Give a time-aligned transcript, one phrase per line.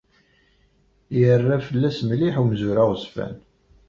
[1.19, 3.35] Yerra fell-as mliḥ umzur aɣezfan.